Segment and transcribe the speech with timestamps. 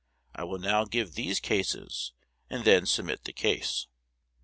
[0.33, 2.11] I will now give these cases,
[2.49, 3.85] and then submit the case.'"